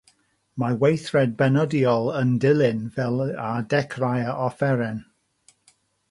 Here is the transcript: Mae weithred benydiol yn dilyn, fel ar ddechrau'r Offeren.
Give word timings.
Mae 0.61 0.75
weithred 0.83 1.33
benydiol 1.41 2.09
yn 2.21 2.31
dilyn, 2.45 2.81
fel 2.95 3.21
ar 3.49 3.67
ddechrau'r 3.73 4.31
Offeren. 4.47 4.97